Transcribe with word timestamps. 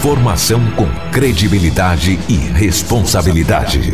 Informação 0.00 0.62
com 0.76 0.86
credibilidade 1.12 2.18
e 2.26 2.34
responsabilidade. 2.34 3.92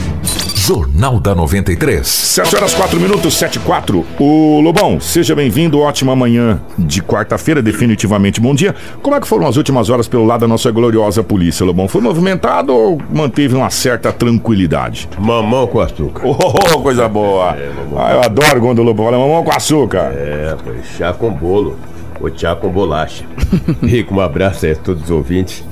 Jornal 0.54 1.18
da 1.18 1.34
93. 1.34 2.06
7 2.06 2.54
horas 2.54 2.74
4 2.74 3.00
minutos, 3.00 3.34
7 3.34 3.56
e 3.56 3.58
4. 3.58 4.06
O 4.20 4.60
Lobão, 4.60 5.00
seja 5.00 5.34
bem-vindo. 5.34 5.80
Ótima 5.80 6.14
manhã 6.14 6.62
de 6.78 7.02
quarta-feira, 7.02 7.60
definitivamente 7.60 8.40
bom 8.40 8.54
dia. 8.54 8.72
Como 9.02 9.16
é 9.16 9.20
que 9.20 9.26
foram 9.26 9.48
as 9.48 9.56
últimas 9.56 9.90
horas 9.90 10.06
pelo 10.06 10.24
lado 10.24 10.42
da 10.42 10.46
nossa 10.46 10.70
gloriosa 10.70 11.24
polícia, 11.24 11.66
Lobão? 11.66 11.88
Foi 11.88 12.00
movimentado 12.00 12.72
ou 12.72 13.02
manteve 13.12 13.56
uma 13.56 13.68
certa 13.68 14.12
tranquilidade? 14.12 15.08
Mamão 15.18 15.66
com 15.66 15.80
açúcar. 15.80 16.22
Oh, 16.24 16.82
coisa 16.82 17.08
boa. 17.08 17.56
É, 17.56 17.68
ah, 17.96 18.12
eu 18.12 18.20
adoro 18.20 18.60
quando 18.60 18.78
o 18.78 18.84
Lobão 18.84 19.06
fala 19.06 19.18
mamão 19.18 19.42
com 19.42 19.50
açúcar. 19.50 20.12
É, 20.14 20.56
foi 20.62 20.76
chá 20.96 21.12
com 21.12 21.32
bolo. 21.32 21.76
Ou 22.20 22.30
chá 22.32 22.54
com 22.54 22.68
bolacha. 22.68 23.24
Rico, 23.82 24.14
um 24.14 24.20
abraço 24.20 24.66
aí 24.66 24.72
a 24.72 24.76
todos 24.76 25.02
os 25.02 25.10
ouvintes. 25.10 25.64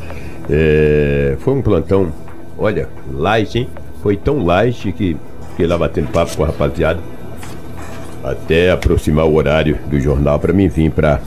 É, 0.51 1.37
foi 1.41 1.55
um 1.55 1.63
plantão, 1.63 2.13
olha, 2.59 2.89
light, 3.13 3.59
hein? 3.59 3.69
Foi 4.03 4.17
tão 4.17 4.45
light 4.45 4.93
que 4.93 5.17
fiquei 5.51 5.67
lá 5.67 5.79
batendo 5.79 6.11
papo 6.11 6.37
com 6.37 6.45
a 6.45 6.47
rapaziada 6.49 7.01
até 8.25 8.71
aproximar 8.71 9.27
o 9.27 9.35
horário 9.35 9.79
do 9.87 10.01
jornal 10.01 10.39
para 10.39 10.53
mim 10.53 10.67
vir 10.67 10.91
para 10.91 11.21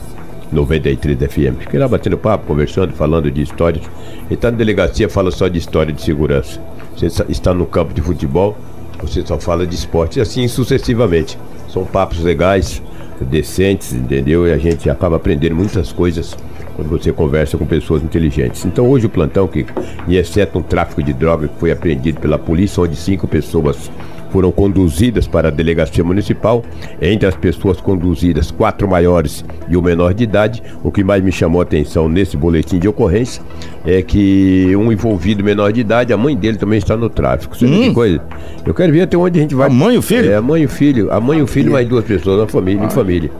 93 0.50 1.18
FM. 1.18 1.60
Fiquei 1.60 1.78
lá 1.78 1.86
batendo 1.86 2.18
papo, 2.18 2.46
conversando, 2.46 2.92
falando 2.92 3.30
de 3.30 3.42
histórias. 3.42 3.84
E 4.28 4.36
tá 4.36 4.50
na 4.50 4.56
delegacia, 4.56 5.08
fala 5.08 5.30
só 5.30 5.46
de 5.46 5.58
história 5.58 5.92
de 5.92 6.02
segurança. 6.02 6.60
Você 6.96 7.06
está 7.28 7.54
no 7.54 7.66
campo 7.66 7.94
de 7.94 8.02
futebol, 8.02 8.56
você 9.00 9.24
só 9.24 9.38
fala 9.38 9.64
de 9.66 9.74
esporte, 9.74 10.18
e 10.18 10.22
assim 10.22 10.48
sucessivamente. 10.48 11.38
São 11.68 11.84
papos 11.84 12.18
legais, 12.18 12.82
decentes, 13.20 13.92
entendeu? 13.92 14.48
E 14.48 14.52
a 14.52 14.58
gente 14.58 14.90
acaba 14.90 15.16
aprendendo 15.16 15.54
muitas 15.54 15.92
coisas 15.92 16.36
quando 16.78 16.90
você 16.90 17.12
conversa 17.12 17.58
com 17.58 17.66
pessoas 17.66 18.04
inteligentes. 18.04 18.64
Então 18.64 18.88
hoje 18.88 19.06
o 19.06 19.08
plantão, 19.08 19.48
que, 19.48 19.66
exceto 20.08 20.60
um 20.60 20.62
tráfico 20.62 21.02
de 21.02 21.12
droga 21.12 21.48
que 21.48 21.58
foi 21.58 21.72
apreendido 21.72 22.20
pela 22.20 22.38
polícia, 22.38 22.80
onde 22.80 22.94
cinco 22.94 23.26
pessoas 23.26 23.90
foram 24.30 24.52
conduzidas 24.52 25.26
para 25.26 25.48
a 25.48 25.50
delegacia 25.50 26.04
municipal. 26.04 26.64
Entre 27.02 27.26
as 27.26 27.34
pessoas 27.34 27.80
conduzidas, 27.80 28.52
quatro 28.52 28.86
maiores 28.86 29.44
e 29.68 29.76
o 29.76 29.82
menor 29.82 30.14
de 30.14 30.22
idade. 30.22 30.62
O 30.84 30.92
que 30.92 31.02
mais 31.02 31.20
me 31.20 31.32
chamou 31.32 31.60
a 31.60 31.64
atenção 31.64 32.08
nesse 32.08 32.36
boletim 32.36 32.78
de 32.78 32.86
ocorrência 32.86 33.42
é 33.84 34.00
que 34.00 34.76
um 34.76 34.92
envolvido 34.92 35.42
menor 35.42 35.72
de 35.72 35.80
idade, 35.80 36.12
a 36.12 36.16
mãe 36.16 36.36
dele 36.36 36.58
também 36.58 36.78
está 36.78 36.96
no 36.96 37.10
tráfico. 37.10 37.56
Você 37.56 37.66
hum. 37.66 37.88
que 37.88 37.92
coisa? 37.92 38.22
Eu 38.64 38.72
quero 38.72 38.92
ver 38.92 39.00
até 39.00 39.16
onde 39.16 39.36
a 39.36 39.42
gente 39.42 39.54
vai. 39.56 39.66
A 39.66 39.70
mãe 39.70 39.96
e 39.96 39.98
o 39.98 40.02
filho? 40.02 40.30
É, 40.30 40.36
a 40.36 40.42
mãe 40.42 40.62
e 40.62 40.66
o 40.66 40.68
filho. 40.68 41.12
A 41.12 41.20
mãe 41.20 41.40
e 41.40 41.42
o 41.42 41.46
filho, 41.48 41.72
mais 41.72 41.88
duas 41.88 42.04
pessoas 42.04 42.38
na 42.38 42.46
família, 42.46 42.84
em 42.84 42.90
família. 42.90 43.32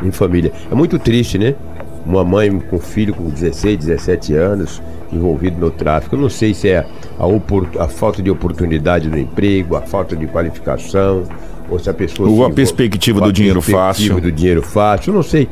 Em 0.00 0.12
família. 0.12 0.52
É 0.70 0.74
muito 0.76 0.96
triste, 0.96 1.38
né? 1.38 1.56
Uma 2.04 2.24
mãe 2.24 2.58
com 2.58 2.78
filho 2.78 3.14
com 3.14 3.28
16, 3.28 3.78
17 3.78 4.34
anos 4.34 4.82
envolvido 5.12 5.58
no 5.58 5.70
tráfico. 5.70 6.16
Eu 6.16 6.20
não 6.20 6.28
sei 6.28 6.52
se 6.52 6.68
é 6.68 6.78
a, 6.78 7.82
a, 7.84 7.88
falta 7.88 8.22
de 8.22 8.30
oportunidade 8.30 9.08
no 9.08 9.18
emprego, 9.18 9.76
a 9.76 9.82
falta 9.82 10.16
de 10.16 10.26
qualificação, 10.26 11.24
ou 11.68 11.78
se 11.78 11.88
a 11.88 11.94
pessoa. 11.94 12.28
Ou 12.28 12.44
a 12.44 12.50
perspectiva 12.50 13.20
do 13.20 13.32
dinheiro 13.32 13.62
fácil. 13.62 14.20
do 14.20 14.32
dinheiro 14.32 14.62
fácil, 14.62 15.10
eu 15.10 15.14
não 15.14 15.22
sei. 15.22 15.48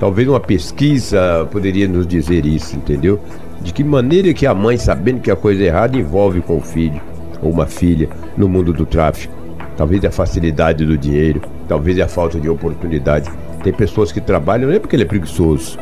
Talvez 0.00 0.26
uma 0.26 0.40
pesquisa 0.40 1.46
poderia 1.50 1.86
nos 1.86 2.06
dizer 2.06 2.44
isso, 2.44 2.74
entendeu? 2.74 3.20
De 3.60 3.72
que 3.72 3.84
maneira 3.84 4.34
que 4.34 4.46
a 4.46 4.54
mãe, 4.54 4.76
sabendo 4.76 5.20
que 5.20 5.30
a 5.30 5.36
coisa 5.36 5.62
é 5.62 5.66
errada, 5.66 5.96
envolve 5.96 6.40
com 6.40 6.56
o 6.56 6.60
filho 6.60 7.00
ou 7.40 7.50
uma 7.50 7.66
filha 7.66 8.08
no 8.36 8.48
mundo 8.48 8.72
do 8.72 8.84
tráfico. 8.84 9.32
Talvez 9.76 10.04
a 10.04 10.10
facilidade 10.10 10.84
do 10.84 10.98
dinheiro, 10.98 11.40
talvez 11.68 11.98
a 12.00 12.08
falta 12.08 12.40
de 12.40 12.48
oportunidade. 12.48 13.30
Tem 13.62 13.72
pessoas 13.72 14.10
que 14.10 14.20
trabalham 14.20 14.68
não 14.68 14.74
é 14.74 14.78
porque 14.78 14.96
ele 14.96 15.04
é 15.04 15.06
preguiçoso, 15.06 15.78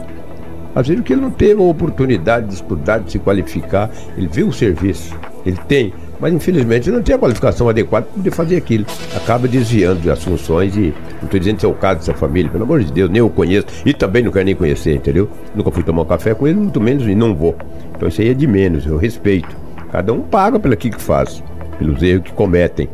às 0.75 0.87
vezes 0.87 1.01
porque 1.01 1.13
ele 1.13 1.23
não 1.23 1.31
teve 1.31 1.61
a 1.61 1.65
oportunidade 1.65 2.47
de 2.47 2.55
estudar, 2.55 2.99
de 2.99 3.13
se 3.13 3.19
qualificar, 3.19 3.91
ele 4.17 4.29
vê 4.29 4.43
o 4.43 4.53
serviço, 4.53 5.15
ele 5.45 5.59
tem, 5.67 5.93
mas 6.21 6.33
infelizmente 6.33 6.91
não 6.91 7.03
tem 7.03 7.15
a 7.15 7.19
qualificação 7.19 7.69
adequada 7.69 8.07
para 8.07 8.15
poder 8.15 8.31
fazer 8.31 8.57
aquilo. 8.57 8.87
Acaba 9.17 9.49
desviando 9.49 10.01
das 10.01 10.23
funções 10.23 10.77
e 10.77 10.95
não 11.19 11.25
estou 11.25 11.41
dizendo 11.41 11.59
que 11.59 11.67
é 11.67 11.69
o 11.69 11.75
caso 11.75 12.01
dessa 12.01 12.15
família, 12.15 12.51
pelo 12.51 12.65
amor 12.65 12.85
de 12.85 12.93
Deus, 12.93 13.11
nem 13.11 13.19
eu 13.19 13.31
conheço 13.31 13.67
e 13.85 13.93
também 13.93 14.23
não 14.23 14.31
quero 14.31 14.45
nem 14.45 14.55
conhecer, 14.55 14.95
entendeu? 14.95 15.29
Nunca 15.55 15.71
fui 15.71 15.83
tomar 15.83 16.03
um 16.03 16.07
café 16.07 16.35
com 16.35 16.47
ele, 16.47 16.59
muito 16.59 16.81
menos 16.81 17.05
e 17.07 17.15
não 17.15 17.35
vou. 17.35 17.57
Então 17.97 18.09
isso 18.09 18.21
aí 18.21 18.29
é 18.29 18.35
de 18.35 18.47
menos, 18.47 18.87
eu 18.87 18.97
respeito. 18.97 19.57
Cada 19.91 20.13
um 20.13 20.21
paga 20.21 20.61
pelo 20.61 20.77
que 20.77 20.93
faz, 21.01 21.43
pelos 21.79 22.01
erros 22.03 22.25
que 22.25 22.33
cometem. 22.33 22.89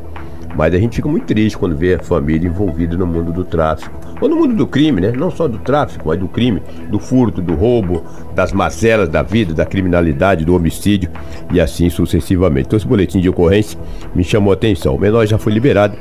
Mas 0.55 0.75
a 0.75 0.79
gente 0.79 0.97
fica 0.97 1.09
muito 1.09 1.27
triste 1.27 1.57
quando 1.57 1.77
vê 1.77 1.95
a 1.95 1.99
família 1.99 2.49
envolvida 2.49 2.97
no 2.97 3.07
mundo 3.07 3.33
do 3.33 3.45
tráfico. 3.45 3.95
Ou 4.21 4.29
no 4.29 4.37
mundo 4.37 4.55
do 4.55 4.67
crime, 4.67 5.01
né? 5.01 5.13
Não 5.13 5.31
só 5.31 5.47
do 5.47 5.59
tráfico, 5.59 6.09
mas 6.09 6.19
do 6.19 6.29
crime, 6.29 6.63
do 6.89 6.99
furto, 6.99 7.43
do 7.43 7.55
roubo, 7.55 8.03
das 8.35 8.53
mazelas 8.53 9.09
da 9.09 9.23
vida, 9.23 9.53
da 9.53 9.67
criminalidade, 9.67 10.45
do 10.45 10.55
homicídio 10.55 11.11
e 11.53 11.61
assim 11.61 11.91
sucessivamente. 11.91 12.67
Então 12.67 12.77
esse 12.77 12.87
boletim 12.87 13.21
de 13.21 13.29
ocorrência 13.29 13.79
me 14.15 14.25
chamou 14.25 14.53
a 14.53 14.55
atenção. 14.55 14.95
O 14.95 15.01
menor 15.01 15.27
já 15.27 15.39
foi 15.39 15.53
liberado. 15.53 15.97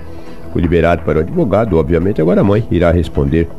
Foi 0.53 0.61
liberado 0.61 1.01
para 1.03 1.17
o 1.17 1.21
advogado, 1.21 1.77
obviamente, 1.77 2.21
agora 2.21 2.39
a 2.39 2.43
mãe 2.43 2.65
irá 2.71 2.89
responder 2.89 3.49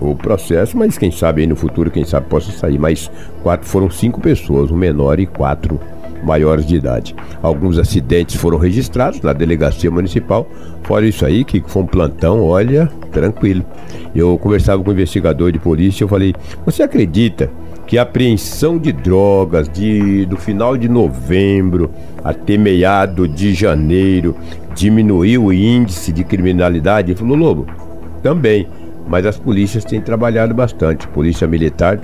o 0.00 0.16
processo, 0.16 0.76
mas 0.76 0.96
quem 0.98 1.10
sabe 1.10 1.42
aí 1.42 1.46
no 1.46 1.54
futuro, 1.54 1.90
quem 1.90 2.04
sabe 2.04 2.26
possa 2.26 2.50
sair. 2.50 2.78
Mas 2.78 3.10
quatro 3.42 3.68
foram 3.68 3.90
cinco 3.90 4.20
pessoas, 4.20 4.70
um 4.70 4.76
menor 4.76 5.20
e 5.20 5.26
quatro 5.26 5.78
maiores 6.22 6.66
de 6.66 6.76
idade. 6.76 7.14
Alguns 7.42 7.78
acidentes 7.78 8.36
foram 8.36 8.58
registrados 8.58 9.20
na 9.20 9.32
delegacia 9.32 9.90
municipal. 9.90 10.46
Fora 10.82 11.06
isso 11.06 11.24
aí, 11.24 11.44
que 11.44 11.62
foi 11.66 11.82
um 11.82 11.86
plantão, 11.86 12.42
olha, 12.42 12.90
tranquilo. 13.12 13.64
Eu 14.14 14.36
conversava 14.38 14.82
com 14.82 14.90
um 14.90 14.92
investigador 14.92 15.52
de 15.52 15.58
polícia, 15.58 16.04
eu 16.04 16.08
falei: 16.08 16.34
"Você 16.64 16.82
acredita 16.82 17.50
que 17.86 17.98
a 17.98 18.02
apreensão 18.02 18.78
de 18.78 18.92
drogas 18.92 19.68
de, 19.68 20.24
do 20.26 20.36
final 20.36 20.76
de 20.76 20.88
novembro 20.88 21.90
até 22.22 22.56
meado 22.56 23.26
de 23.26 23.52
janeiro 23.52 24.36
diminuiu 24.74 25.46
o 25.46 25.52
índice 25.52 26.12
de 26.12 26.24
criminalidade?" 26.24 27.12
Ele 27.12 27.18
falou: 27.18 27.36
"Lobo, 27.36 27.66
também, 28.22 28.66
mas 29.08 29.26
as 29.26 29.38
polícias 29.38 29.84
têm 29.84 30.00
trabalhado 30.00 30.54
bastante. 30.54 31.06
Polícia 31.08 31.46
Militar 31.46 31.98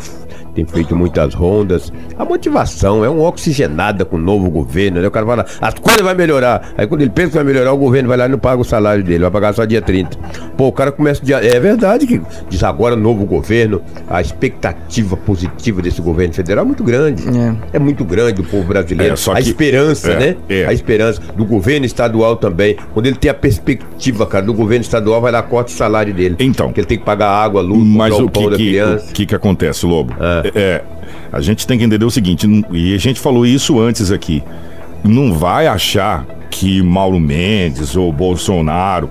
tem 0.56 0.64
feito 0.64 0.96
muitas 0.96 1.34
rondas. 1.34 1.92
A 2.18 2.24
motivação 2.24 3.04
é 3.04 3.10
um 3.10 3.20
oxigenada 3.20 4.06
com 4.06 4.16
o 4.16 4.18
novo 4.18 4.50
governo, 4.50 5.02
né? 5.02 5.06
O 5.06 5.10
cara 5.10 5.26
fala, 5.26 5.46
as 5.60 5.74
coisas 5.74 6.00
vão 6.00 6.14
melhorar. 6.14 6.72
Aí 6.78 6.86
quando 6.86 7.02
ele 7.02 7.10
pensa 7.10 7.28
que 7.28 7.34
vai 7.34 7.44
melhorar, 7.44 7.72
o 7.74 7.76
governo 7.76 8.08
vai 8.08 8.16
lá 8.16 8.24
e 8.24 8.28
não 8.28 8.38
paga 8.38 8.60
o 8.60 8.64
salário 8.64 9.04
dele, 9.04 9.20
vai 9.20 9.30
pagar 9.30 9.52
só 9.52 9.66
dia 9.66 9.82
30. 9.82 10.16
Pô, 10.56 10.68
o 10.68 10.72
cara 10.72 10.90
começa 10.90 11.22
dia. 11.22 11.36
É 11.36 11.60
verdade 11.60 12.06
que 12.06 12.20
diz 12.48 12.62
agora 12.62 12.96
novo 12.96 13.26
governo, 13.26 13.82
a 14.08 14.22
expectativa 14.22 15.14
positiva 15.16 15.82
desse 15.82 16.00
governo 16.00 16.32
federal 16.32 16.64
é 16.64 16.66
muito 16.66 16.82
grande. 16.82 17.22
É, 17.28 17.76
é 17.76 17.78
muito 17.78 18.02
grande 18.04 18.40
o 18.40 18.44
povo 18.44 18.64
brasileiro. 18.64 19.14
É, 19.14 19.32
a 19.34 19.40
esperança, 19.40 20.12
é, 20.12 20.18
né? 20.18 20.36
É. 20.48 20.64
A 20.64 20.72
esperança 20.72 21.20
do 21.36 21.44
governo 21.44 21.84
estadual 21.84 22.36
também. 22.36 22.76
Quando 22.94 23.06
ele 23.06 23.16
tem 23.16 23.30
a 23.30 23.34
perspectiva, 23.34 24.26
cara, 24.26 24.46
do 24.46 24.54
governo 24.54 24.82
estadual, 24.82 25.20
vai 25.20 25.32
lá 25.32 25.42
corta 25.42 25.70
o 25.70 25.74
salário 25.74 26.14
dele. 26.14 26.36
Então. 26.38 26.68
Porque 26.68 26.82
ele 26.86 26.88
tem 26.88 26.98
que 26.98 27.04
pagar 27.04 27.28
água, 27.28 27.60
luz, 27.60 27.84
mas 27.84 28.14
o, 28.14 28.28
que, 28.28 28.48
que, 28.56 28.82
o 28.82 29.12
que, 29.12 29.26
que 29.26 29.34
acontece, 29.34 29.84
Lobo? 29.84 30.14
É. 30.20 30.52
É, 30.54 30.84
a 31.32 31.40
gente 31.40 31.66
tem 31.66 31.76
que 31.76 31.84
entender 31.84 32.04
o 32.04 32.10
seguinte, 32.10 32.46
e 32.70 32.94
a 32.94 32.98
gente 32.98 33.20
falou 33.20 33.44
isso 33.44 33.80
antes 33.80 34.10
aqui. 34.10 34.42
Não 35.04 35.32
vai 35.32 35.66
achar 35.66 36.24
que 36.50 36.80
Mauro 36.80 37.20
Mendes 37.20 37.96
ou 37.96 38.10
Bolsonaro, 38.12 39.10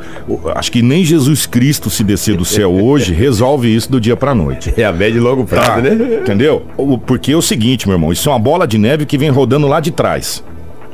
acho 0.56 0.72
que 0.72 0.82
nem 0.82 1.04
Jesus 1.04 1.46
Cristo 1.46 1.90
se 1.90 2.04
descer 2.04 2.36
do 2.36 2.46
céu 2.46 2.74
hoje 2.74 3.14
resolve 3.14 3.74
isso 3.74 3.92
do 3.92 4.02
dia 4.02 4.16
para 4.16 4.34
noite. 4.34 4.74
É 4.76 4.84
a 4.84 4.92
média 4.92 5.18
e 5.18 5.22
longo 5.22 5.46
prazo, 5.46 5.68
tá, 5.68 5.82
né? 5.82 6.20
Entendeu? 6.22 6.66
Porque 7.06 7.34
é 7.34 7.36
o 7.36 7.42
seguinte, 7.42 7.88
meu 7.88 7.96
irmão, 7.96 8.12
isso 8.12 8.30
é 8.30 8.32
uma 8.32 8.40
bola 8.40 8.66
de 8.66 8.78
neve 8.78 9.06
que 9.06 9.18
vem 9.18 9.30
rodando 9.30 9.68
lá 9.68 9.80
de 9.80 9.92
trás 9.92 10.44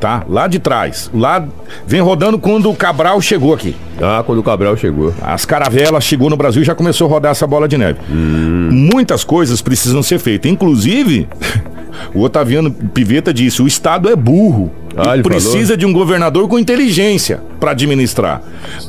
tá? 0.02 0.26
Lá 0.28 0.48
de 0.48 0.58
trás. 0.60 1.10
Lá 1.14 1.48
vem 1.86 2.02
rodando 2.02 2.40
quando 2.40 2.70
o 2.70 2.76
Cabral 2.76 3.22
chegou 3.22 3.54
aqui. 3.54 3.76
Ah, 4.02 4.24
quando 4.26 4.40
o 4.40 4.44
Cabral 4.44 4.76
chegou. 4.76 5.14
As 5.22 5.46
caravelas 5.46 6.04
chegou 6.04 6.30
no 6.30 6.36
Brasil 6.36 6.64
e 6.64 6.66
já 6.66 6.74
começou 6.74 7.08
a 7.08 7.10
rodar 7.12 7.32
essa 7.32 7.46
bola 7.46 7.68
de 7.68 7.78
neve. 7.78 8.00
Hum. 8.10 8.70
Muitas 8.92 9.24
coisas 9.24 9.62
precisam 9.62 10.02
ser 10.02 10.18
feitas. 10.18 10.52
Inclusive, 10.52 11.30
o 12.16 12.24
Otaviano 12.24 12.72
Piveta 12.72 13.32
disse: 13.32 13.62
o 13.62 13.68
Estado 13.68 14.09
é 14.09 14.16
burro. 14.16 14.72
Ah, 14.98 15.16
e 15.16 15.22
precisa 15.22 15.68
falou? 15.68 15.78
de 15.78 15.86
um 15.86 15.94
governador 15.94 16.47
com 16.50 16.58
inteligência 16.58 17.40
para 17.59 17.72
administrar. 17.72 18.42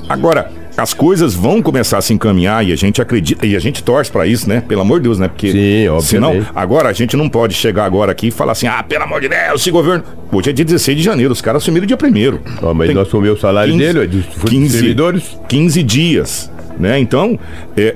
Agora, 0.09 0.51
as 0.77 0.95
coisas 0.95 1.35
vão 1.35 1.61
começar 1.61 1.99
a 1.99 2.03
se 2.03 2.13
encaminhar 2.13 2.67
e 2.67 2.73
a 2.73 2.77
gente 2.77 3.01
acredita 3.01 3.45
e 3.47 3.55
a 3.55 3.59
gente 3.59 3.83
torce 3.83 4.11
para 4.11 4.27
isso, 4.27 4.49
né? 4.49 4.63
Pelo 4.67 4.81
amor 4.81 5.01
de 5.01 5.05
Deus, 5.05 5.19
né? 5.19 5.29
Porque 5.29 5.53
Sim, 5.53 6.01
senão 6.01 6.47
agora 6.55 6.89
a 6.89 6.93
gente 6.93 7.17
não 7.17 7.29
pode 7.29 7.55
chegar 7.55 7.85
agora 7.85 8.13
aqui 8.13 8.29
e 8.29 8.31
falar 8.31 8.53
assim: 8.53 8.67
"Ah, 8.67 8.83
pelo 8.83 9.05
amor 9.05 9.21
de 9.21 9.29
Deus, 9.29 9.61
esse 9.61 9.71
governo". 9.71 10.05
Hoje 10.31 10.51
é 10.51 10.53
dia 10.53 10.65
16 10.65 10.97
de 10.97 11.03
janeiro, 11.03 11.33
os 11.33 11.43
caras 11.43 11.63
assumiram 11.63 11.87
dia 11.87 11.97
1 11.97 12.39
oh, 12.63 12.75
mas 12.75 12.87
Tem 12.87 12.95
não 12.95 13.03
assumiu 13.03 13.35
o 13.35 13.39
salário 13.39 13.73
15, 13.73 13.85
dele, 13.85 14.05
é 14.05 14.07
de 14.07 14.23
15, 14.23 14.79
servidores? 14.79 15.39
15 15.49 15.83
dias, 15.83 16.51
né? 16.79 16.99
Então, 16.99 17.39
é, 17.77 17.95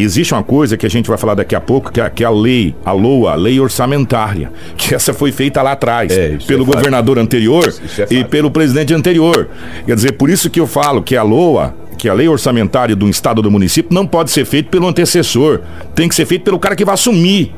existe 0.00 0.34
uma 0.34 0.42
coisa 0.42 0.76
que 0.76 0.86
a 0.86 0.90
gente 0.90 1.08
vai 1.08 1.18
falar 1.18 1.34
daqui 1.34 1.54
a 1.54 1.60
pouco, 1.60 1.92
que 1.92 2.00
é, 2.00 2.10
que 2.10 2.22
é 2.24 2.26
a 2.26 2.30
lei, 2.30 2.74
a 2.84 2.92
LOA, 2.92 3.32
a 3.32 3.34
lei 3.34 3.60
orçamentária, 3.60 4.50
que 4.76 4.94
essa 4.94 5.12
foi 5.12 5.32
feita 5.32 5.62
lá 5.62 5.72
atrás, 5.72 6.12
é, 6.12 6.38
pelo 6.46 6.62
é 6.62 6.66
governador 6.66 7.18
anterior 7.18 7.72
é 7.98 8.14
e 8.14 8.24
pelo 8.24 8.50
presidente 8.50 8.92
anterior. 8.94 9.48
Quer 9.84 9.94
dizer, 9.94 10.12
por 10.12 10.30
isso 10.30 10.50
que 10.50 10.60
eu 10.60 10.66
falo 10.66 11.02
que 11.02 11.16
a 11.16 11.22
LOA 11.22 11.74
que 11.96 12.08
a 12.08 12.14
lei 12.14 12.28
orçamentária 12.28 12.94
do 12.94 13.08
estado 13.08 13.38
ou 13.38 13.42
do 13.42 13.50
município 13.50 13.94
não 13.94 14.06
pode 14.06 14.30
ser 14.30 14.44
feita 14.44 14.68
pelo 14.68 14.86
antecessor, 14.86 15.60
tem 15.94 16.08
que 16.08 16.14
ser 16.14 16.26
feito 16.26 16.44
pelo 16.44 16.58
cara 16.58 16.76
que 16.76 16.84
vai 16.84 16.94
assumir. 16.94 17.54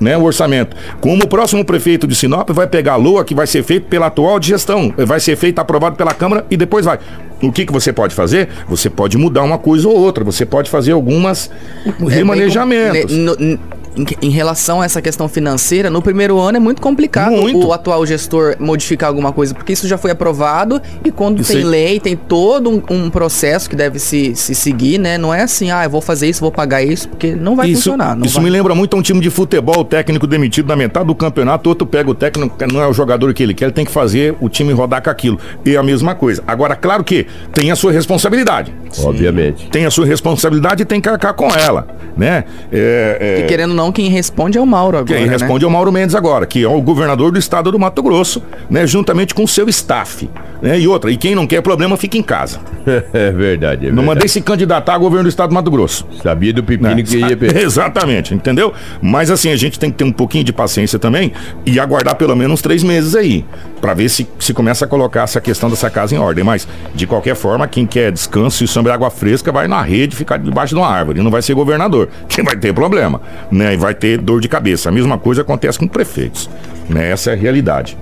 né, 0.00 0.16
o 0.16 0.22
orçamento. 0.22 0.76
Como 1.00 1.24
o 1.24 1.28
próximo 1.28 1.64
prefeito 1.64 2.06
de 2.06 2.14
Sinop 2.14 2.50
vai 2.50 2.66
pegar 2.66 2.92
a 2.94 2.96
LOA 2.96 3.24
que 3.24 3.34
vai 3.34 3.46
ser 3.46 3.64
feito 3.64 3.88
pela 3.88 4.06
atual 4.06 4.40
gestão, 4.40 4.92
vai 4.96 5.18
ser 5.18 5.36
feito 5.36 5.58
aprovado 5.58 5.96
pela 5.96 6.14
Câmara 6.14 6.46
e 6.50 6.56
depois 6.56 6.84
vai. 6.84 6.98
O 7.42 7.52
que, 7.52 7.64
que 7.64 7.72
você 7.72 7.92
pode 7.92 8.14
fazer? 8.14 8.48
Você 8.68 8.90
pode 8.90 9.16
mudar 9.16 9.42
uma 9.42 9.58
coisa 9.58 9.88
ou 9.88 9.96
outra, 9.96 10.24
você 10.24 10.44
pode 10.44 10.68
fazer 10.68 10.92
algumas 10.92 11.50
é 11.86 12.14
remanejamentos. 12.14 13.14
Bem, 13.14 13.60
no, 13.96 14.06
em, 14.22 14.30
relação 14.30 14.80
a 14.80 14.84
essa 14.84 15.00
questão 15.02 15.28
financeira, 15.28 15.90
no 15.90 16.02
primeiro 16.02 16.38
ano 16.38 16.56
é 16.56 16.60
muito 16.60 16.80
complicado 16.80 17.32
muito. 17.32 17.66
o 17.66 17.72
atual 17.72 18.04
gestor 18.06 18.56
modificar 18.58 19.08
alguma 19.08 19.32
coisa, 19.32 19.54
porque 19.54 19.72
isso 19.72 19.86
já 19.88 19.98
foi 19.98 20.10
aprovado 20.10 20.80
e 21.04 21.10
quando 21.10 21.40
isso 21.40 21.52
tem 21.52 21.62
aí... 21.62 21.68
lei, 21.68 22.00
tem 22.00 22.16
todo 22.16 22.70
um, 22.70 22.82
um, 22.90 23.10
processo 23.10 23.68
que 23.68 23.76
deve 23.76 23.98
se, 23.98 24.34
se 24.34 24.54
seguir, 24.54 24.98
né? 24.98 25.18
Não 25.18 25.32
é 25.32 25.42
assim, 25.42 25.70
ah, 25.70 25.84
eu 25.84 25.90
vou 25.90 26.00
fazer 26.00 26.28
isso, 26.28 26.40
vou 26.40 26.52
pagar 26.52 26.82
isso, 26.82 27.08
porque 27.08 27.34
não 27.34 27.56
vai 27.56 27.68
isso, 27.68 27.82
funcionar. 27.82 28.16
Não 28.16 28.26
isso 28.26 28.36
vai. 28.36 28.44
me 28.44 28.50
lembra 28.50 28.74
muito 28.74 28.96
um 28.96 29.02
time 29.02 29.20
de 29.20 29.30
futebol, 29.30 29.80
o 29.80 29.84
técnico 29.84 30.26
demitido 30.26 30.68
na 30.68 30.76
metade 30.76 31.06
do 31.06 31.14
campeonato, 31.14 31.68
outro 31.68 31.86
pega 31.86 32.10
o 32.10 32.14
técnico, 32.14 32.56
não 32.72 32.80
é 32.80 32.86
o 32.86 32.92
jogador 32.92 33.32
que 33.34 33.42
ele 33.42 33.54
quer, 33.54 33.66
ele 33.66 33.72
tem 33.72 33.84
que 33.84 33.92
fazer 33.92 34.36
o 34.40 34.48
time 34.48 34.72
rodar 34.72 35.02
com 35.02 35.10
aquilo. 35.10 35.38
E 35.64 35.76
a 35.76 35.82
mesma 35.82 36.14
coisa. 36.14 36.42
Agora, 36.46 36.76
claro 36.76 37.04
que 37.04 37.26
tem 37.52 37.70
a 37.70 37.76
sua 37.76 37.92
responsabilidade. 37.92 38.72
Obviamente. 39.02 39.68
Tem 39.70 39.86
a 39.86 39.90
sua 39.90 40.06
responsabilidade 40.06 40.82
e 40.82 40.84
tem 40.84 41.00
que 41.00 41.08
arcar 41.08 41.34
com 41.34 41.48
ela, 41.50 41.86
né? 42.16 42.44
É, 42.72 43.38
é... 43.38 43.44
E 43.44 43.46
querendo 43.46 43.74
não, 43.78 43.92
quem 43.92 44.10
responde 44.10 44.58
é 44.58 44.60
o 44.60 44.66
Mauro 44.66 44.98
agora. 44.98 45.16
Quem 45.16 45.26
né? 45.26 45.32
responde 45.32 45.64
é 45.64 45.68
o 45.68 45.70
Mauro 45.70 45.92
Mendes 45.92 46.16
agora, 46.16 46.44
que 46.46 46.64
é 46.64 46.68
o 46.68 46.82
governador 46.82 47.30
do 47.30 47.38
estado 47.38 47.70
do 47.70 47.78
Mato 47.78 48.02
Grosso, 48.02 48.42
né? 48.68 48.84
Juntamente 48.86 49.32
com 49.32 49.44
o 49.44 49.48
seu 49.48 49.68
staff. 49.68 50.28
Né? 50.60 50.80
E 50.80 50.88
outra, 50.88 51.12
e 51.12 51.16
quem 51.16 51.34
não 51.34 51.46
quer 51.46 51.62
problema 51.62 51.96
fica 51.96 52.18
em 52.18 52.22
casa. 52.22 52.60
é 53.14 53.30
verdade, 53.30 53.86
é 53.86 53.92
Não 53.92 54.02
mandei 54.02 54.26
se 54.26 54.40
candidatar 54.40 54.94
a 54.94 54.98
governo 54.98 55.24
do 55.24 55.28
estado 55.28 55.50
do 55.50 55.54
Mato 55.54 55.70
Grosso. 55.70 56.04
Sabia 56.20 56.52
do 56.52 56.64
pepino 56.64 56.96
né? 56.96 57.02
que 57.04 57.18
ia 57.18 57.38
Exatamente, 57.62 58.34
entendeu? 58.34 58.72
Mas 59.00 59.30
assim, 59.30 59.50
a 59.50 59.56
gente 59.56 59.78
tem 59.78 59.90
que 59.90 59.96
ter 59.96 60.04
um 60.04 60.12
pouquinho 60.12 60.42
de 60.42 60.52
paciência 60.52 60.98
também 60.98 61.32
e 61.64 61.78
aguardar 61.78 62.16
pelo 62.16 62.34
menos 62.34 62.60
três 62.60 62.82
meses 62.82 63.14
aí, 63.14 63.44
para 63.80 63.94
ver 63.94 64.08
se, 64.08 64.26
se 64.40 64.52
começa 64.52 64.84
a 64.84 64.88
colocar 64.88 65.22
essa 65.22 65.40
questão 65.40 65.70
dessa 65.70 65.88
casa 65.88 66.16
em 66.16 66.18
ordem. 66.18 66.42
Mas, 66.42 66.66
de 66.92 67.06
qualquer 67.06 67.36
forma, 67.36 67.68
quem 67.68 67.86
quer 67.86 68.10
descanso 68.10 68.64
e 68.64 68.66
sombra 68.66 68.94
água 68.94 69.10
fresca 69.10 69.52
vai 69.52 69.68
na 69.68 69.80
rede 69.80 70.16
ficar 70.16 70.36
debaixo 70.38 70.74
de 70.74 70.80
uma 70.80 70.88
árvore. 70.88 71.22
Não 71.22 71.30
vai 71.30 71.42
ser 71.42 71.54
governador. 71.54 72.08
Quem 72.28 72.44
vai 72.44 72.56
ter 72.56 72.72
problema, 72.72 73.20
né? 73.50 73.67
E 73.72 73.76
vai 73.76 73.94
ter 73.94 74.18
dor 74.18 74.40
de 74.40 74.48
cabeça. 74.48 74.88
A 74.88 74.92
mesma 74.92 75.18
coisa 75.18 75.42
acontece 75.42 75.78
com 75.78 75.86
prefeitos. 75.86 76.48
Né? 76.88 77.10
Essa 77.10 77.30
é 77.30 77.34
a 77.34 77.36
realidade. 77.36 77.96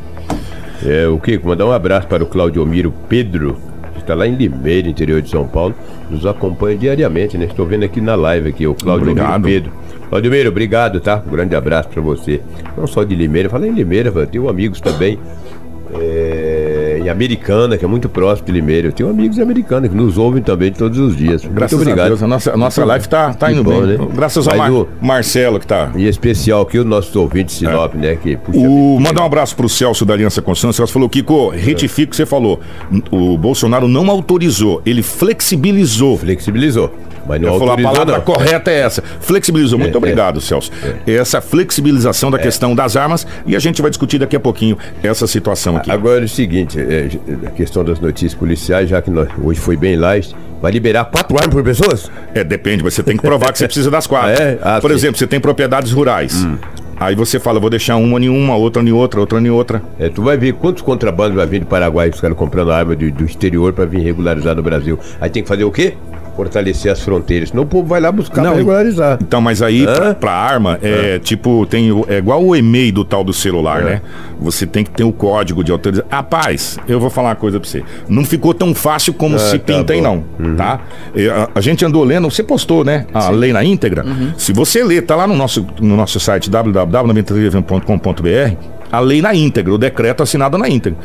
É, 0.84 1.06
o 1.06 1.18
Kiko, 1.18 1.48
mandar 1.48 1.66
um 1.66 1.72
abraço 1.72 2.06
para 2.06 2.22
o 2.22 2.26
Claudio 2.26 2.64
Miro 2.66 2.92
Pedro, 3.08 3.56
que 3.94 4.00
está 4.00 4.14
lá 4.14 4.26
em 4.26 4.34
Limeira, 4.34 4.88
interior 4.88 5.22
de 5.22 5.30
São 5.30 5.46
Paulo, 5.46 5.74
nos 6.10 6.26
acompanha 6.26 6.76
diariamente, 6.76 7.38
né? 7.38 7.46
Estou 7.46 7.66
vendo 7.66 7.84
aqui 7.84 8.00
na 8.00 8.14
live 8.14 8.50
aqui, 8.50 8.66
o 8.66 8.74
Claudio 8.74 9.14
Miro 9.14 9.40
Pedro. 9.42 9.72
Claudio 10.08 10.30
Miro, 10.30 10.48
obrigado, 10.50 11.00
tá? 11.00 11.22
Um 11.26 11.30
grande 11.30 11.56
abraço 11.56 11.88
para 11.88 12.02
você. 12.02 12.40
Não 12.76 12.86
só 12.86 13.02
de 13.02 13.14
Limeira, 13.14 13.48
falei 13.48 13.70
em 13.70 13.74
Limeira, 13.74 14.12
tenho 14.26 14.48
amigos 14.48 14.80
também. 14.80 15.18
É 15.94 16.55
em 17.06 17.10
Americana, 17.10 17.78
que 17.78 17.84
é 17.84 17.88
muito 17.88 18.08
próximo 18.08 18.46
de 18.46 18.52
Limeira. 18.52 18.88
Eu 18.88 18.92
tenho 18.92 19.08
amigos 19.08 19.38
americanos 19.38 19.88
que 19.88 19.96
nos 19.96 20.18
ouvem 20.18 20.42
também 20.42 20.72
todos 20.72 20.98
os 20.98 21.16
dias. 21.16 21.44
Graças 21.44 21.76
muito 21.76 21.88
obrigado. 21.88 22.06
a 22.06 22.08
Deus, 22.08 22.22
a 22.22 22.26
nossa, 22.26 22.52
a 22.52 22.56
nossa 22.56 22.84
live 22.84 23.04
está 23.04 23.32
tá 23.32 23.50
indo 23.50 23.62
bom, 23.62 23.80
bem. 23.80 23.98
Né? 23.98 24.08
Graças 24.14 24.46
ao 24.48 24.56
Mar 24.56 24.72
o... 24.72 24.88
Marcelo 25.00 25.58
que 25.58 25.64
está. 25.64 25.90
E 25.96 26.06
especial 26.06 26.62
aqui 26.62 26.78
o 26.78 26.84
nosso 26.84 27.18
ouvinte 27.20 27.52
Sinop, 27.52 27.94
é. 27.94 27.98
né? 27.98 28.16
Que, 28.16 28.36
puxa, 28.36 28.58
o... 28.58 28.98
Mandar 29.00 29.22
um 29.22 29.26
abraço 29.26 29.54
para 29.56 29.66
o 29.66 29.68
Celso 29.68 30.04
da 30.04 30.14
Aliança 30.14 30.42
Constância. 30.42 30.70
O 30.70 30.74
Celso 30.74 30.92
falou, 30.92 31.08
Kiko, 31.08 31.50
retifico 31.50 32.08
o 32.08 32.10
que 32.10 32.16
você 32.16 32.26
falou. 32.26 32.60
O 33.10 33.36
Bolsonaro 33.38 33.88
não 33.88 34.10
autorizou, 34.10 34.82
ele 34.84 35.02
flexibilizou. 35.02 36.18
Flexibilizou. 36.18 36.92
Mas 37.26 37.40
não 37.40 37.58
falou, 37.58 37.74
a 37.74 37.76
palavra 37.76 38.16
não. 38.16 38.24
correta 38.24 38.70
é 38.70 38.80
essa. 38.80 39.02
Flexibilizou. 39.20 39.78
Muito 39.78 39.94
é, 39.94 39.98
obrigado, 39.98 40.38
é. 40.38 40.40
Celso. 40.40 40.70
É. 41.06 41.14
Essa 41.14 41.40
flexibilização 41.40 42.30
da 42.30 42.38
é. 42.38 42.42
questão 42.42 42.74
das 42.74 42.96
armas 42.96 43.26
e 43.44 43.56
a 43.56 43.58
gente 43.58 43.82
vai 43.82 43.90
discutir 43.90 44.18
daqui 44.18 44.36
a 44.36 44.40
pouquinho 44.40 44.78
essa 45.02 45.26
situação 45.26 45.76
aqui. 45.76 45.90
Agora 45.90 46.22
é 46.22 46.24
o 46.24 46.28
seguinte, 46.28 46.78
é, 46.96 47.46
a 47.46 47.50
questão 47.50 47.84
das 47.84 48.00
notícias 48.00 48.34
policiais, 48.34 48.88
já 48.88 49.00
que 49.02 49.10
nós, 49.10 49.28
hoje 49.42 49.60
foi 49.60 49.76
bem 49.76 49.96
light, 49.96 50.34
vai 50.60 50.72
liberar 50.72 51.04
quatro 51.06 51.36
armas 51.36 51.54
por 51.54 51.62
pessoas? 51.62 52.10
É, 52.34 52.42
depende, 52.42 52.82
você 52.82 53.02
tem 53.02 53.16
que 53.16 53.22
provar 53.22 53.52
que 53.52 53.58
você 53.58 53.66
precisa 53.66 53.90
das 53.90 54.06
quatro. 54.06 54.26
É? 54.36 54.58
Ah, 54.60 54.80
por 54.80 54.90
sim. 54.90 54.96
exemplo, 54.96 55.18
você 55.18 55.26
tem 55.26 55.40
propriedades 55.40 55.92
rurais. 55.92 56.44
Hum. 56.44 56.56
Aí 56.98 57.14
você 57.14 57.38
fala, 57.38 57.60
vou 57.60 57.68
deixar 57.68 57.96
uma 57.96 58.18
em 58.18 58.28
uma, 58.28 58.56
outra 58.56 58.82
em 58.82 58.90
outra, 58.90 59.20
outra 59.20 59.38
em 59.38 59.50
outra. 59.50 59.82
É, 59.98 60.08
tu 60.08 60.22
vai 60.22 60.36
ver 60.36 60.54
quantos 60.54 60.82
contrabandos 60.82 61.36
vai 61.36 61.46
vir 61.46 61.60
do 61.60 61.66
Paraguai, 61.66 62.08
os 62.08 62.20
caras 62.20 62.36
comprando 62.36 62.72
arma 62.72 62.96
do, 62.96 63.10
do 63.10 63.24
exterior 63.24 63.72
para 63.72 63.84
vir 63.84 64.00
regularizar 64.00 64.54
no 64.54 64.62
Brasil. 64.62 64.98
Aí 65.20 65.28
tem 65.28 65.42
que 65.42 65.48
fazer 65.48 65.64
o 65.64 65.70
quê? 65.70 65.94
Fortalecer 66.36 66.92
as 66.92 67.00
fronteiras. 67.00 67.48
Senão 67.48 67.62
o 67.62 67.66
povo 67.66 67.88
vai 67.88 68.00
lá 68.00 68.12
buscar 68.12 68.42
não, 68.42 68.54
regularizar. 68.54 69.18
Então, 69.20 69.40
mas 69.40 69.62
aí, 69.62 69.84
pra, 69.84 70.14
pra, 70.14 70.32
arma, 70.32 70.78
é, 70.82 71.18
tipo, 71.18 71.66
tem. 71.66 71.88
É 72.08 72.18
igual 72.18 72.44
o 72.44 72.54
e-mail 72.54 72.92
do 72.92 73.04
tal 73.04 73.24
do 73.24 73.32
celular, 73.32 73.80
é. 73.80 73.84
né? 73.84 74.02
Você 74.40 74.66
tem 74.66 74.84
que 74.84 74.90
ter 74.90 75.04
o 75.04 75.12
código 75.12 75.64
de 75.64 75.72
autorização. 75.72 76.08
Rapaz, 76.10 76.78
eu 76.86 77.00
vou 77.00 77.08
falar 77.08 77.30
uma 77.30 77.36
coisa 77.36 77.58
pra 77.58 77.68
você. 77.68 77.82
Não 78.08 78.24
ficou 78.24 78.52
tão 78.52 78.74
fácil 78.74 79.14
como 79.14 79.36
ah, 79.36 79.38
se 79.38 79.58
tá 79.58 79.64
pinta 79.64 79.94
aí, 79.94 80.00
não. 80.00 80.24
Uhum. 80.38 80.56
Tá? 80.56 80.80
A, 81.34 81.58
a, 81.58 81.60
gente 81.60 81.84
andou 81.84 82.04
lendo, 82.04 82.30
você 82.30 82.42
postou, 82.42 82.84
né? 82.84 83.06
A 83.14 83.22
Sim. 83.22 83.32
lei 83.32 83.52
na 83.52 83.64
íntegra. 83.64 84.04
Uhum. 84.04 84.32
Se 84.36 84.52
você 84.52 84.84
ler, 84.84 85.02
tá 85.02 85.16
lá 85.16 85.26
no 85.26 85.34
nosso, 85.34 85.66
no 85.80 85.96
nosso 85.96 86.20
site 86.20 86.50
www.93.com.br, 86.50 88.56
a 88.92 89.00
lei 89.00 89.22
na 89.22 89.34
íntegra, 89.34 89.72
o 89.72 89.78
decreto 89.78 90.22
assinado 90.22 90.58
na 90.58 90.68
íntegra. 90.68 90.98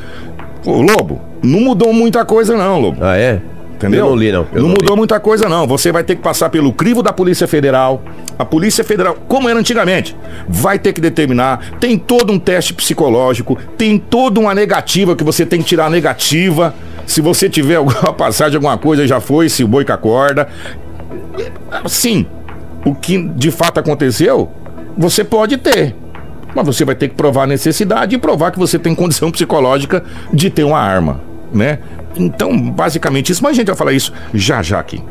Ô, 0.65 0.81
Lobo, 0.81 1.21
não 1.41 1.61
mudou 1.61 1.93
muita 1.93 2.25
coisa, 2.25 2.57
não, 2.57 2.79
Lobo. 2.79 2.97
Ah, 3.01 3.17
é? 3.17 3.41
Entendeu? 3.81 4.05
Eu 4.05 4.09
não 4.11 4.15
li, 4.15 4.31
não. 4.31 4.47
Eu 4.53 4.61
não, 4.61 4.61
não 4.61 4.69
mudou 4.69 4.95
li. 4.95 4.97
muita 4.97 5.19
coisa, 5.19 5.49
não. 5.49 5.65
Você 5.65 5.91
vai 5.91 6.03
ter 6.03 6.15
que 6.15 6.21
passar 6.21 6.49
pelo 6.49 6.71
crivo 6.71 7.01
da 7.01 7.11
Polícia 7.11 7.47
Federal. 7.47 8.03
A 8.37 8.45
Polícia 8.45 8.83
Federal, 8.83 9.15
como 9.27 9.49
era 9.49 9.59
antigamente, 9.59 10.15
vai 10.47 10.77
ter 10.77 10.93
que 10.93 11.01
determinar. 11.01 11.79
Tem 11.79 11.97
todo 11.97 12.31
um 12.31 12.39
teste 12.39 12.73
psicológico, 12.73 13.57
tem 13.77 13.97
toda 13.97 14.39
uma 14.39 14.53
negativa 14.53 15.15
que 15.15 15.23
você 15.23 15.45
tem 15.45 15.61
que 15.61 15.65
tirar 15.65 15.87
a 15.87 15.89
negativa. 15.89 16.75
Se 17.07 17.21
você 17.21 17.49
tiver 17.49 17.75
alguma 17.77 18.13
passagem, 18.13 18.55
alguma 18.55 18.77
coisa, 18.77 19.07
já 19.07 19.19
foi, 19.19 19.49
se 19.49 19.63
o 19.63 19.67
boi 19.67 19.83
com 19.83 19.93
a 19.93 19.97
corda. 19.97 20.47
Sim, 21.87 22.27
o 22.85 22.93
que 22.93 23.21
de 23.29 23.49
fato 23.49 23.79
aconteceu, 23.79 24.51
você 24.97 25.23
pode 25.23 25.57
ter. 25.57 25.95
Mas 26.53 26.65
você 26.65 26.83
vai 26.83 26.95
ter 26.95 27.07
que 27.07 27.15
provar 27.15 27.43
a 27.43 27.47
necessidade 27.47 28.15
e 28.15 28.19
provar 28.19 28.51
que 28.51 28.59
você 28.59 28.77
tem 28.77 28.93
condição 28.93 29.31
psicológica 29.31 30.03
de 30.33 30.49
ter 30.49 30.63
uma 30.63 30.79
arma, 30.79 31.21
né? 31.53 31.79
Então, 32.15 32.57
basicamente 32.69 33.31
isso, 33.31 33.43
mas 33.43 33.51
a 33.51 33.55
gente 33.55 33.67
vai 33.67 33.75
falar 33.75 33.93
isso 33.93 34.13
já 34.33 34.61
já 34.61 34.79
aqui. 34.79 35.01